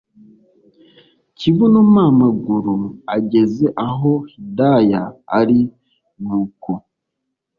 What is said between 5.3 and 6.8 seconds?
ari nuko